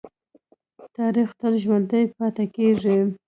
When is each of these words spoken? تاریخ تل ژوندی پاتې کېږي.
تاریخ 0.97 1.29
تل 1.39 1.53
ژوندی 1.63 2.03
پاتې 2.17 2.45
کېږي. 2.55 2.97